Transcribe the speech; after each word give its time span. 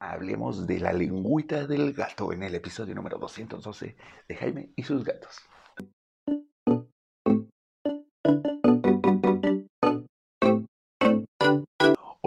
hablemos 0.00 0.66
de 0.66 0.80
la 0.80 0.92
lengüita 0.92 1.66
del 1.66 1.92
gato 1.92 2.32
en 2.32 2.42
el 2.42 2.54
episodio 2.54 2.94
número 2.94 3.18
212 3.18 3.96
de 4.28 4.36
Jaime 4.36 4.70
y 4.76 4.82
sus 4.82 5.04
gatos. 5.04 5.38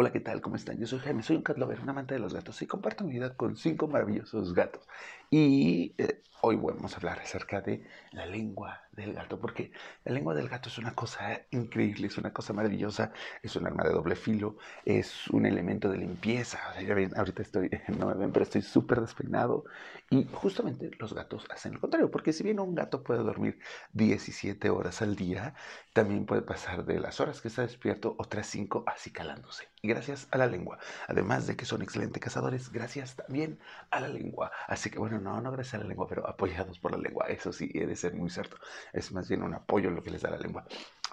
Hola, 0.01 0.11
¿qué 0.11 0.19
tal? 0.19 0.41
¿Cómo 0.41 0.55
están? 0.55 0.79
Yo 0.79 0.87
soy 0.87 0.97
Jaime, 0.97 1.21
soy 1.21 1.35
un 1.35 1.43
cat 1.43 1.59
lover, 1.59 1.79
un 1.79 1.89
amante 1.89 2.15
de 2.15 2.19
los 2.19 2.33
gatos 2.33 2.59
y 2.63 2.65
comparto 2.65 3.03
mi 3.03 3.11
vida 3.11 3.37
con 3.37 3.55
cinco 3.55 3.87
maravillosos 3.87 4.55
gatos. 4.55 4.87
Y 5.29 5.93
eh, 5.99 6.23
hoy 6.41 6.55
vamos 6.55 6.93
a 6.93 6.97
hablar 6.97 7.19
acerca 7.19 7.61
de 7.61 7.85
la 8.11 8.25
lengua 8.25 8.81
del 8.91 9.13
gato, 9.13 9.39
porque 9.39 9.71
la 10.03 10.11
lengua 10.11 10.33
del 10.33 10.49
gato 10.49 10.69
es 10.69 10.77
una 10.79 10.95
cosa 10.95 11.41
increíble, 11.51 12.07
es 12.07 12.17
una 12.17 12.33
cosa 12.33 12.51
maravillosa, 12.51 13.13
es 13.43 13.55
un 13.55 13.67
arma 13.67 13.83
de 13.83 13.91
doble 13.91 14.15
filo, 14.15 14.57
es 14.83 15.27
un 15.27 15.45
elemento 15.45 15.87
de 15.87 15.99
limpieza. 15.99 16.59
ya 16.81 16.95
ven, 16.95 17.11
ahorita 17.15 17.43
estoy, 17.43 17.69
no 17.99 18.07
me 18.07 18.15
ven, 18.15 18.31
pero 18.31 18.43
estoy 18.43 18.63
súper 18.63 19.01
despeinado. 19.01 19.65
Y 20.09 20.25
justamente 20.33 20.89
los 20.99 21.13
gatos 21.13 21.45
hacen 21.51 21.73
lo 21.73 21.79
contrario, 21.79 22.09
porque 22.09 22.33
si 22.33 22.43
bien 22.43 22.59
un 22.59 22.73
gato 22.75 23.03
puede 23.03 23.21
dormir 23.21 23.59
17 23.93 24.69
horas 24.71 25.01
al 25.03 25.15
día, 25.15 25.53
también 25.93 26.25
puede 26.25 26.41
pasar 26.41 26.85
de 26.85 26.99
las 26.99 27.19
horas 27.19 27.39
que 27.39 27.49
está 27.49 27.61
despierto 27.61 28.15
otras 28.17 28.47
5 28.47 28.83
así 28.87 29.11
calándose. 29.11 29.67
Y 29.81 29.90
gracias 29.93 30.27
a 30.31 30.37
la 30.37 30.47
lengua. 30.47 30.79
Además 31.07 31.47
de 31.47 31.55
que 31.55 31.65
son 31.65 31.81
excelentes 31.81 32.21
cazadores, 32.21 32.71
gracias 32.71 33.15
también 33.15 33.59
a 33.91 33.99
la 33.99 34.07
lengua. 34.07 34.51
Así 34.67 34.89
que 34.89 34.99
bueno, 34.99 35.19
no, 35.19 35.41
no 35.41 35.51
gracias 35.51 35.75
a 35.75 35.77
la 35.79 35.85
lengua, 35.85 36.07
pero 36.07 36.27
apoyados 36.27 36.79
por 36.79 36.91
la 36.91 36.97
lengua. 36.97 37.27
Eso 37.27 37.51
sí, 37.53 37.69
debe 37.73 37.95
ser 37.95 38.13
muy 38.15 38.29
cierto. 38.29 38.57
Es 38.93 39.11
más 39.11 39.27
bien 39.29 39.43
un 39.43 39.53
apoyo 39.53 39.89
lo 39.91 40.03
que 40.03 40.11
les 40.11 40.21
da 40.21 40.31
la 40.31 40.37
lengua. 40.37 40.65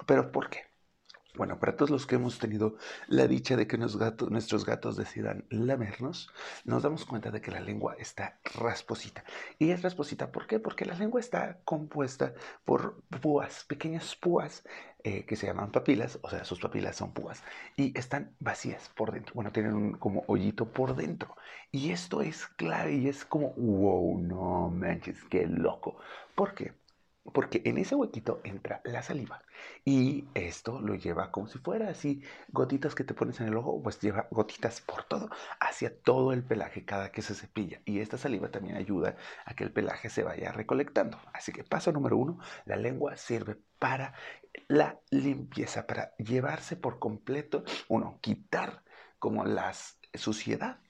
¿Pero 0.06 0.30
por 0.32 0.48
qué? 0.50 0.77
Bueno, 1.34 1.60
para 1.60 1.76
todos 1.76 1.90
los 1.90 2.06
que 2.06 2.16
hemos 2.16 2.38
tenido 2.38 2.76
la 3.06 3.28
dicha 3.28 3.56
de 3.56 3.66
que 3.66 3.78
nuestros 3.78 4.64
gatos 4.64 4.96
decidan 4.96 5.44
lamernos, 5.50 6.30
nos 6.64 6.82
damos 6.82 7.04
cuenta 7.04 7.30
de 7.30 7.40
que 7.40 7.50
la 7.50 7.60
lengua 7.60 7.94
está 7.98 8.40
rasposita. 8.54 9.24
Y 9.58 9.70
es 9.70 9.82
rasposita, 9.82 10.32
¿por 10.32 10.46
qué? 10.46 10.58
Porque 10.58 10.84
la 10.84 10.94
lengua 10.94 11.20
está 11.20 11.58
compuesta 11.64 12.34
por 12.64 13.02
púas, 13.20 13.64
pequeñas 13.64 14.16
púas 14.16 14.64
eh, 15.04 15.24
que 15.26 15.36
se 15.36 15.46
llaman 15.46 15.70
papilas, 15.70 16.18
o 16.22 16.30
sea, 16.30 16.44
sus 16.44 16.58
papilas 16.58 16.96
son 16.96 17.12
púas, 17.12 17.44
y 17.76 17.96
están 17.96 18.34
vacías 18.40 18.88
por 18.96 19.12
dentro. 19.12 19.32
Bueno, 19.34 19.52
tienen 19.52 19.74
un 19.74 19.92
como 19.92 20.24
hoyito 20.26 20.72
por 20.72 20.96
dentro. 20.96 21.36
Y 21.70 21.92
esto 21.92 22.20
es 22.22 22.46
clave 22.46 22.94
y 22.94 23.08
es 23.08 23.24
como, 23.24 23.52
wow, 23.52 24.18
no 24.18 24.70
manches, 24.70 25.22
qué 25.30 25.46
loco. 25.46 25.98
¿Por 26.34 26.54
qué? 26.54 26.72
Porque 27.32 27.62
en 27.64 27.78
ese 27.78 27.94
huequito 27.94 28.40
entra 28.44 28.80
la 28.84 29.02
saliva 29.02 29.42
y 29.84 30.26
esto 30.34 30.80
lo 30.80 30.94
lleva 30.94 31.30
como 31.30 31.48
si 31.48 31.58
fuera 31.58 31.88
así 31.90 32.22
gotitas 32.48 32.94
que 32.94 33.04
te 33.04 33.14
pones 33.14 33.40
en 33.40 33.48
el 33.48 33.56
ojo, 33.56 33.82
pues 33.82 34.00
lleva 34.00 34.28
gotitas 34.30 34.80
por 34.80 35.04
todo, 35.04 35.30
hacia 35.60 35.96
todo 36.02 36.32
el 36.32 36.42
pelaje 36.42 36.84
cada 36.84 37.12
que 37.12 37.22
se 37.22 37.34
cepilla 37.34 37.80
y 37.84 38.00
esta 38.00 38.18
saliva 38.18 38.50
también 38.50 38.76
ayuda 38.76 39.16
a 39.44 39.54
que 39.54 39.64
el 39.64 39.72
pelaje 39.72 40.10
se 40.10 40.22
vaya 40.22 40.52
recolectando. 40.52 41.18
Así 41.32 41.52
que 41.52 41.64
paso 41.64 41.92
número 41.92 42.16
uno, 42.16 42.38
la 42.64 42.76
lengua 42.76 43.16
sirve 43.16 43.56
para 43.78 44.14
la 44.68 45.00
limpieza, 45.10 45.86
para 45.86 46.14
llevarse 46.16 46.76
por 46.76 46.98
completo, 46.98 47.64
uno, 47.88 48.18
quitar 48.20 48.82
como 49.18 49.44
la 49.44 49.72
suciedad 50.14 50.80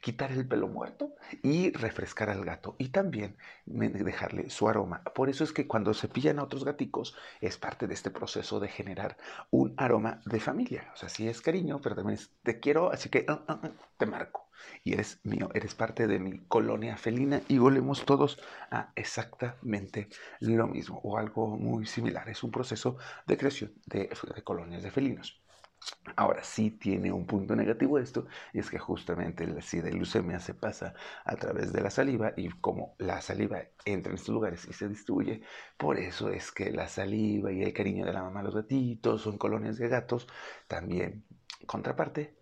quitar 0.00 0.32
el 0.32 0.46
pelo 0.46 0.68
muerto 0.68 1.14
y 1.42 1.72
refrescar 1.72 2.30
al 2.30 2.44
gato 2.44 2.76
y 2.78 2.88
también 2.88 3.36
dejarle 3.66 4.50
su 4.50 4.68
aroma. 4.68 5.02
Por 5.14 5.28
eso 5.28 5.44
es 5.44 5.52
que 5.52 5.66
cuando 5.66 5.94
se 5.94 6.08
pillan 6.08 6.38
a 6.38 6.44
otros 6.44 6.64
gaticos 6.64 7.16
es 7.40 7.58
parte 7.58 7.86
de 7.86 7.94
este 7.94 8.10
proceso 8.10 8.60
de 8.60 8.68
generar 8.68 9.16
un 9.50 9.74
aroma 9.76 10.20
de 10.24 10.40
familia. 10.40 10.90
O 10.94 10.96
sea, 10.96 11.08
sí 11.08 11.28
es 11.28 11.40
cariño, 11.40 11.80
pero 11.80 11.94
también 11.94 12.18
es 12.18 12.30
te 12.42 12.60
quiero, 12.60 12.92
así 12.92 13.08
que 13.08 13.24
ah, 13.28 13.44
ah, 13.48 13.70
te 13.96 14.06
marco. 14.06 14.48
Y 14.82 14.92
eres 14.92 15.20
mío, 15.22 15.50
eres 15.54 15.74
parte 15.74 16.06
de 16.06 16.18
mi 16.18 16.40
colonia 16.40 16.96
felina 16.96 17.42
y 17.48 17.58
volvemos 17.58 18.04
todos 18.04 18.40
a 18.70 18.92
exactamente 18.96 20.08
lo 20.40 20.66
mismo 20.66 21.00
o 21.04 21.16
algo 21.16 21.56
muy 21.56 21.86
similar. 21.86 22.28
Es 22.28 22.42
un 22.42 22.50
proceso 22.50 22.96
de 23.26 23.36
creación 23.36 23.72
de 23.86 24.08
colonias 24.42 24.82
de 24.82 24.90
felinos. 24.90 25.40
Ahora 26.16 26.42
sí 26.42 26.70
tiene 26.72 27.12
un 27.12 27.26
punto 27.26 27.54
negativo 27.54 27.98
esto, 27.98 28.26
y 28.52 28.58
es 28.58 28.70
que 28.70 28.78
justamente 28.78 29.46
la 29.46 29.62
sida 29.62 29.88
y 29.88 29.92
leucemia 29.92 30.40
se 30.40 30.54
pasa 30.54 30.94
a 31.24 31.36
través 31.36 31.72
de 31.72 31.80
la 31.80 31.90
saliva 31.90 32.32
y 32.36 32.48
como 32.48 32.94
la 32.98 33.20
saliva 33.20 33.62
entra 33.84 34.10
en 34.10 34.16
estos 34.16 34.34
lugares 34.34 34.66
y 34.68 34.72
se 34.72 34.88
distribuye, 34.88 35.42
por 35.76 35.98
eso 35.98 36.30
es 36.30 36.50
que 36.50 36.70
la 36.70 36.88
saliva 36.88 37.52
y 37.52 37.62
el 37.62 37.72
cariño 37.72 38.04
de 38.06 38.12
la 38.12 38.22
mamá 38.22 38.40
a 38.40 38.44
los 38.44 38.54
gatitos 38.54 39.22
son 39.22 39.38
colonias 39.38 39.78
de 39.78 39.88
gatos, 39.88 40.26
también 40.66 41.24
contraparte 41.66 42.37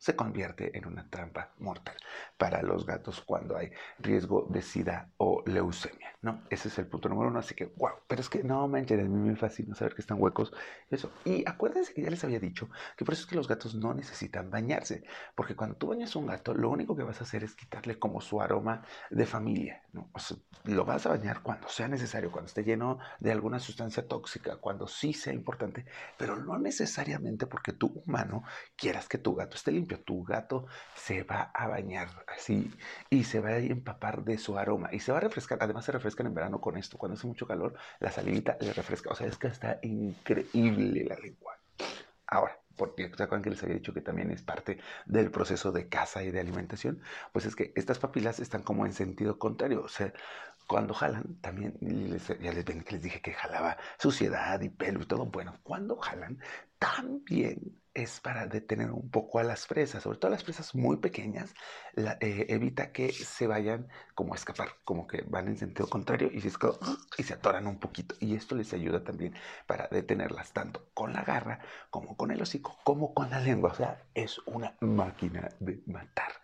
se 0.00 0.16
convierte 0.16 0.76
en 0.76 0.86
una 0.86 1.08
trampa 1.10 1.52
mortal 1.58 1.94
para 2.38 2.62
los 2.62 2.86
gatos 2.86 3.20
cuando 3.20 3.56
hay 3.58 3.70
riesgo 3.98 4.46
de 4.48 4.62
sida 4.62 5.10
o 5.18 5.42
leucemia, 5.44 6.16
¿no? 6.22 6.42
Ese 6.48 6.68
es 6.68 6.78
el 6.78 6.86
punto 6.86 7.10
número 7.10 7.28
uno, 7.28 7.38
así 7.38 7.54
que, 7.54 7.66
wow, 7.66 7.92
pero 8.08 8.22
es 8.22 8.30
que 8.30 8.42
no 8.42 8.66
manches, 8.66 8.98
a 8.98 9.02
mí 9.02 9.28
me 9.28 9.36
fascina 9.36 9.74
saber 9.74 9.94
que 9.94 10.00
están 10.00 10.16
huecos, 10.18 10.54
eso. 10.90 11.12
Y 11.26 11.46
acuérdense 11.46 11.92
que 11.92 12.00
ya 12.00 12.08
les 12.08 12.24
había 12.24 12.40
dicho 12.40 12.70
que 12.96 13.04
por 13.04 13.12
eso 13.12 13.24
es 13.24 13.28
que 13.28 13.36
los 13.36 13.46
gatos 13.46 13.74
no 13.74 13.92
necesitan 13.92 14.50
bañarse, 14.50 15.04
porque 15.34 15.54
cuando 15.54 15.76
tú 15.76 15.88
bañas 15.88 16.16
a 16.16 16.18
un 16.18 16.26
gato, 16.26 16.54
lo 16.54 16.70
único 16.70 16.96
que 16.96 17.02
vas 17.02 17.20
a 17.20 17.24
hacer 17.24 17.44
es 17.44 17.54
quitarle 17.54 17.98
como 17.98 18.22
su 18.22 18.40
aroma 18.40 18.82
de 19.10 19.26
familia, 19.26 19.82
¿no? 19.92 20.10
Lo 20.64 20.84
vas 20.84 21.06
a 21.06 21.10
bañar 21.10 21.42
cuando 21.42 21.68
sea 21.68 21.88
necesario, 21.88 22.30
cuando 22.30 22.48
esté 22.48 22.64
lleno 22.64 22.98
de 23.18 23.32
alguna 23.32 23.58
sustancia 23.58 24.06
tóxica, 24.06 24.56
cuando 24.56 24.86
sí 24.86 25.12
sea 25.12 25.32
importante, 25.32 25.86
pero 26.16 26.36
no 26.36 26.58
necesariamente 26.58 27.46
porque 27.46 27.72
tú 27.72 28.02
humano 28.04 28.44
quieras 28.76 29.08
que 29.08 29.18
tu 29.18 29.34
gato 29.34 29.56
esté 29.56 29.72
limpio 29.72 30.00
tu 30.00 30.24
gato 30.24 30.66
se 30.94 31.22
va 31.22 31.50
a 31.54 31.68
bañar 31.68 32.08
así 32.26 32.70
y 33.08 33.24
se 33.24 33.40
va 33.40 33.50
a 33.50 33.58
empapar 33.58 34.24
de 34.24 34.38
su 34.38 34.58
aroma 34.58 34.88
y 34.92 35.00
se 35.00 35.12
va 35.12 35.18
a 35.18 35.22
refrescar. 35.22 35.58
Además 35.60 35.84
se 35.84 35.92
refrescan 35.92 36.26
en 36.26 36.34
verano 36.34 36.60
con 36.60 36.76
esto. 36.76 36.98
Cuando 36.98 37.16
hace 37.16 37.26
mucho 37.26 37.46
calor, 37.46 37.74
la 38.00 38.10
salivita 38.10 38.56
le 38.60 38.72
refresca. 38.72 39.10
O 39.10 39.14
sea, 39.14 39.26
es 39.26 39.36
que 39.36 39.48
está 39.48 39.78
increíble 39.82 41.04
la 41.04 41.16
lengua. 41.16 41.58
Ahora, 42.26 42.60
porque 42.80 43.08
¿se 43.14 43.22
acuerdan 43.22 43.42
que 43.42 43.50
les 43.50 43.62
había 43.62 43.74
dicho 43.74 43.92
que 43.92 44.00
también 44.00 44.30
es 44.30 44.40
parte 44.42 44.78
del 45.04 45.30
proceso 45.30 45.70
de 45.70 45.88
caza 45.90 46.22
y 46.22 46.30
de 46.30 46.40
alimentación? 46.40 47.02
Pues 47.32 47.44
es 47.44 47.54
que 47.54 47.74
estas 47.76 47.98
papilas 47.98 48.40
están 48.40 48.62
como 48.62 48.86
en 48.86 48.94
sentido 48.94 49.38
contrario. 49.38 49.82
O 49.84 49.88
sea, 49.88 50.14
cuando 50.66 50.94
jalan, 50.94 51.36
también 51.42 51.74
ya 52.40 52.52
les 52.52 52.64
ven 52.64 52.82
que 52.82 52.92
les 52.92 53.02
dije 53.02 53.20
que 53.20 53.34
jalaba 53.34 53.76
suciedad 53.98 54.58
y 54.62 54.70
pelo 54.70 55.02
y 55.02 55.06
todo. 55.06 55.26
Bueno, 55.26 55.58
cuando 55.62 55.96
jalan, 55.96 56.38
también 56.78 57.79
es 58.02 58.20
para 58.20 58.46
detener 58.46 58.90
un 58.90 59.10
poco 59.10 59.38
a 59.38 59.44
las 59.44 59.66
fresas, 59.66 60.02
sobre 60.02 60.18
todo 60.18 60.30
las 60.30 60.44
fresas 60.44 60.74
muy 60.74 60.96
pequeñas, 60.96 61.54
eh, 61.96 62.46
evita 62.48 62.92
que 62.92 63.12
se 63.12 63.46
vayan 63.46 63.88
como 64.14 64.34
a 64.34 64.36
escapar, 64.36 64.76
como 64.84 65.06
que 65.06 65.22
van 65.22 65.48
en 65.48 65.58
sentido 65.58 65.88
contrario 65.88 66.30
y 66.32 66.40
se 67.22 67.34
atoran 67.34 67.66
un 67.66 67.78
poquito. 67.78 68.14
Y 68.20 68.34
esto 68.34 68.54
les 68.54 68.72
ayuda 68.72 69.04
también 69.04 69.34
para 69.66 69.88
detenerlas 69.88 70.52
tanto 70.52 70.88
con 70.94 71.12
la 71.12 71.22
garra 71.22 71.60
como 71.90 72.16
con 72.16 72.30
el 72.30 72.40
hocico, 72.42 72.78
como 72.84 73.14
con 73.14 73.30
la 73.30 73.40
lengua. 73.40 73.72
O 73.72 73.74
sea, 73.74 74.02
es 74.14 74.38
una 74.46 74.76
máquina 74.80 75.48
de 75.60 75.82
matar. 75.86 76.39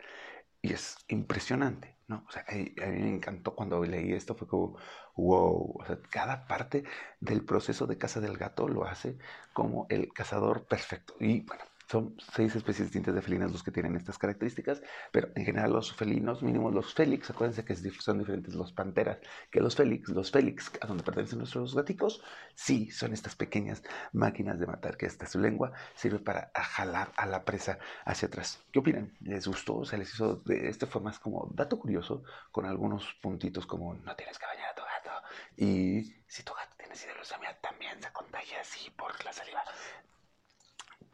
Y 0.66 0.72
es 0.72 0.96
impresionante. 1.08 1.96
¿no? 2.08 2.24
O 2.28 2.32
sea, 2.32 2.44
a, 2.48 2.54
mí 2.54 2.72
me 2.76 3.14
encantó 3.14 3.54
cuando 3.54 3.82
leí 3.84 4.12
esto, 4.12 4.34
fue 4.34 4.46
como, 4.48 4.76
wow, 5.16 5.76
o 5.80 5.84
sea, 5.86 5.98
cada 6.10 6.46
parte 6.46 6.84
del 7.20 7.44
proceso 7.44 7.86
de 7.86 7.98
caza 7.98 8.20
del 8.20 8.36
gato 8.36 8.68
lo 8.68 8.84
hace 8.84 9.18
como 9.52 9.86
el 9.90 10.12
cazador 10.12 10.66
perfecto. 10.66 11.14
Y 11.20 11.42
bueno, 11.42 11.64
son 11.88 12.16
seis 12.34 12.54
especies 12.56 12.88
distintas 12.88 13.14
de 13.14 13.22
felinas 13.22 13.52
los 13.52 13.62
que 13.62 13.70
tienen 13.70 13.96
estas 13.96 14.18
características, 14.18 14.82
pero 15.12 15.28
en 15.34 15.44
general 15.44 15.72
los 15.72 15.94
felinos, 15.94 16.42
mínimo 16.42 16.70
los 16.70 16.94
félix, 16.94 17.30
acuérdense 17.30 17.64
que 17.64 17.76
son 17.76 18.18
diferentes 18.18 18.54
los 18.54 18.72
panteras 18.72 19.18
que 19.50 19.60
los 19.60 19.76
félix. 19.76 20.08
Los 20.08 20.30
félix, 20.30 20.72
a 20.80 20.86
donde 20.86 21.04
pertenecen 21.04 21.38
nuestros 21.38 21.74
gaticos, 21.74 22.22
sí, 22.54 22.90
son 22.90 23.12
estas 23.12 23.36
pequeñas 23.36 23.82
máquinas 24.12 24.58
de 24.58 24.66
matar, 24.66 24.96
que 24.96 25.06
esta 25.06 25.26
su 25.26 25.38
lengua 25.38 25.72
sirve 25.94 26.18
para 26.18 26.50
jalar 26.54 27.12
a 27.16 27.26
la 27.26 27.44
presa 27.44 27.78
hacia 28.04 28.28
atrás. 28.28 28.64
¿Qué 28.72 28.78
opinan? 28.78 29.16
¿Les 29.20 29.46
gustó? 29.46 29.84
¿Se 29.84 29.98
les 29.98 30.12
hizo 30.12 30.36
de 30.44 30.68
esta 30.68 30.86
forma 30.86 31.10
es 31.10 31.18
como 31.18 31.50
dato 31.54 31.78
curioso, 31.78 32.22
con 32.50 32.66
algunos 32.66 33.14
puntitos 33.22 33.66
como 33.66 33.94
no 33.94 34.16
tienes 34.16 34.38
que 34.38 34.46
bañar 34.46 34.70
a 34.70 34.74
tu 34.74 34.82
gato? 34.82 35.26
Y 35.56 36.02
si 36.26 36.42
tu 36.42 36.52
gato 36.52 36.74
tiene 36.76 36.94
siderosomía, 36.94 37.56
también 37.60 38.00
se 38.02 38.12
contagia 38.12 38.60
así 38.60 38.90
por 38.90 39.12
la 39.24 39.32
saliva. 39.32 39.62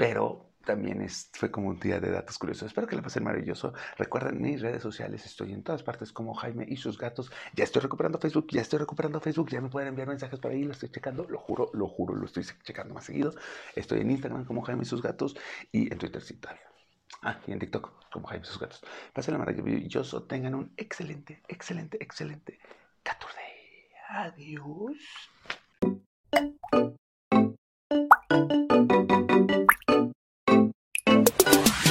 Pero 0.02 0.56
también 0.64 1.00
es, 1.00 1.30
fue 1.32 1.52
como 1.52 1.68
un 1.68 1.78
día 1.78 2.00
de 2.00 2.10
datos 2.10 2.36
curiosos. 2.36 2.66
Espero 2.66 2.88
que 2.88 2.96
la 2.96 3.02
pasen 3.02 3.22
maravilloso. 3.22 3.72
Recuerden 3.96 4.42
mis 4.42 4.60
redes 4.60 4.82
sociales, 4.82 5.24
estoy 5.24 5.52
en 5.52 5.62
todas 5.62 5.84
partes 5.84 6.10
como 6.10 6.34
Jaime 6.34 6.66
y 6.68 6.76
sus 6.76 6.98
gatos. 6.98 7.30
Ya 7.54 7.62
estoy 7.62 7.82
recuperando 7.82 8.18
Facebook, 8.18 8.48
ya 8.50 8.62
estoy 8.62 8.80
recuperando 8.80 9.20
Facebook, 9.20 9.50
ya 9.50 9.60
me 9.60 9.68
pueden 9.68 9.90
enviar 9.90 10.08
mensajes 10.08 10.40
por 10.40 10.50
ahí, 10.50 10.64
lo 10.64 10.72
estoy 10.72 10.88
checando, 10.88 11.24
lo 11.28 11.38
juro, 11.38 11.70
lo 11.72 11.86
juro, 11.86 12.16
lo 12.16 12.26
estoy 12.26 12.44
checando 12.64 12.94
más 12.94 13.04
seguido. 13.04 13.32
Estoy 13.76 14.00
en 14.00 14.10
Instagram 14.10 14.44
como 14.44 14.62
Jaime 14.62 14.82
y 14.82 14.86
sus 14.86 15.02
gatos 15.02 15.36
y 15.70 15.92
en 15.92 15.98
Twitter 15.98 16.20
sí 16.20 16.34
todavía. 16.34 16.66
Ah, 17.22 17.38
y 17.46 17.52
en 17.52 17.60
TikTok 17.60 18.10
como 18.10 18.26
Jaime 18.26 18.44
y 18.44 18.48
sus 18.48 18.58
gatos. 18.58 18.82
Pasen 19.12 19.34
la 19.34 19.38
maravilloso, 19.38 20.24
tengan 20.24 20.56
un 20.56 20.72
excelente, 20.76 21.44
excelente, 21.46 22.02
excelente 22.02 22.58
14. 23.04 23.38
Adiós. 24.08 24.96